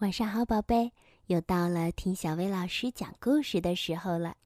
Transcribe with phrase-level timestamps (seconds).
[0.00, 0.92] 晚上好，宝贝，
[1.26, 4.36] 又到了听小薇老师讲故事的时候了。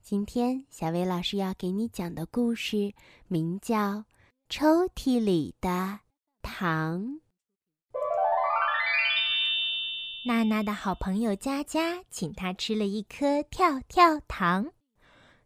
[0.00, 2.94] 今天小薇老师要给你讲的故事
[3.28, 3.76] 名叫
[4.48, 6.00] 《抽屉里的
[6.40, 7.02] 糖》。
[10.26, 14.72] 娜娜的好朋友佳佳请她吃了一颗跳跳糖，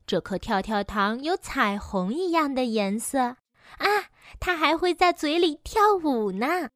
[0.06, 4.06] 这颗跳跳糖有彩虹一样的颜色啊！
[4.38, 6.70] 它还会在嘴里跳舞呢。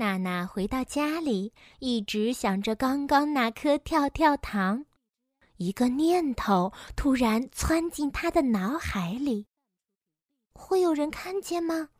[0.00, 4.86] 娜娜回到家里，一直想着刚刚那颗跳跳糖。
[5.58, 9.46] 一个念头突然窜进她的脑海里：
[10.54, 11.90] 会有人看见吗？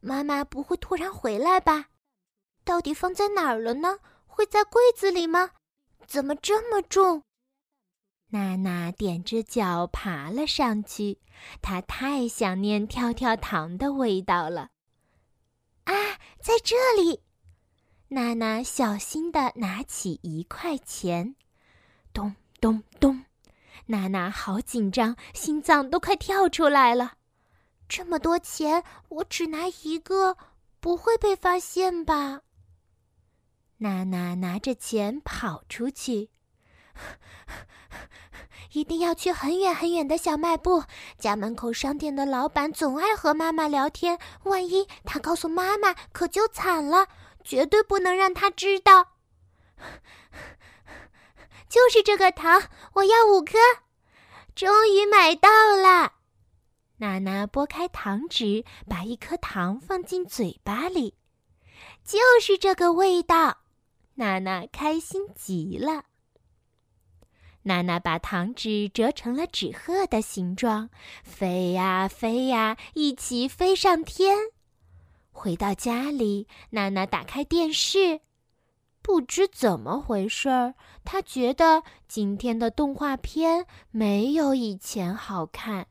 [0.00, 1.86] 妈妈不会突然回来吧？
[2.62, 4.00] 到底放在哪儿了呢？
[4.26, 5.52] 会在柜子里吗？
[6.06, 7.22] 怎么这么重？
[8.28, 11.20] 娜娜踮着脚爬了上去，
[11.62, 14.68] 她太想念跳跳糖的味道了。
[15.84, 15.94] 啊，
[16.38, 17.22] 在这里！
[18.08, 21.34] 娜娜小心地拿起一块钱，
[22.12, 23.24] 咚咚咚！
[23.86, 27.14] 娜娜好紧张，心脏都快跳出来了。
[27.88, 30.36] 这么多钱，我只拿一个，
[30.78, 32.42] 不会被发现吧？
[33.78, 36.30] 娜娜拿着钱跑出去，
[38.70, 40.84] 一定要去很远很远的小卖部。
[41.18, 47.08] 家门口商店的老板总爱和妈妈聊天，万一他告诉妈妈，可就惨了。
[47.46, 49.12] 绝对不能让他知道。
[51.70, 53.56] 就是这个糖，我要五颗。
[54.54, 56.14] 终于买到了。
[56.96, 61.14] 娜娜拨开糖纸，把一颗糖放进嘴巴里，
[62.02, 63.58] 就是这个味道。
[64.14, 66.04] 娜娜开心极了。
[67.64, 70.88] 娜娜把糖纸折成了纸鹤的形状，
[71.22, 74.38] 飞呀飞呀，一起飞上天。
[75.36, 78.22] 回到家里，娜娜打开电视，
[79.02, 85.88] 不知怎么回事儿，她觉得今天的动画片没有以前好看。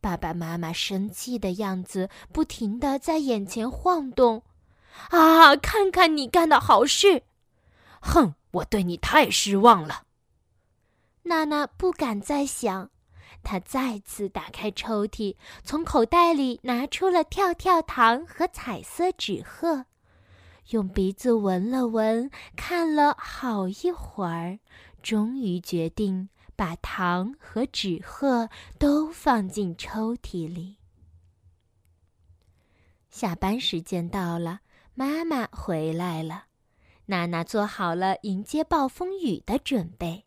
[0.00, 4.42] 爸爸妈妈生气的样子不停的在眼前晃动。
[5.10, 7.22] 啊，看看你干的好事！
[8.00, 10.02] 哼，我对你太失望了。
[11.22, 12.90] 娜娜不敢再想。
[13.42, 19.86] 他再次打开抽屉，从口袋里拿出了跳跳糖和彩色纸鹤，
[20.70, 24.58] 用鼻子闻了闻，看了好一会儿，
[25.02, 30.76] 终于决定把糖和纸鹤都放进抽屉里。
[33.08, 34.60] 下班时间到了，
[34.94, 36.44] 妈妈回来了，
[37.06, 40.26] 娜娜做好了迎接暴风雨的准备，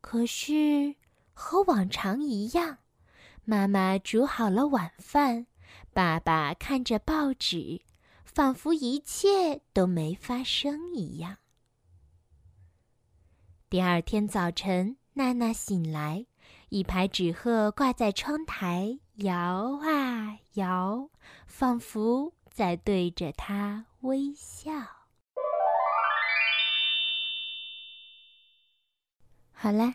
[0.00, 0.96] 可是。
[1.40, 2.78] 和往常一样，
[3.44, 5.46] 妈妈煮好了晚饭，
[5.90, 7.80] 爸爸看着报纸，
[8.26, 11.38] 仿佛一切都没发生一样。
[13.70, 16.26] 第二天早晨，娜娜醒来，
[16.68, 21.08] 一排纸鹤挂在窗台，摇啊摇，
[21.46, 24.72] 仿佛在对着她微笑。
[29.52, 29.94] 好了。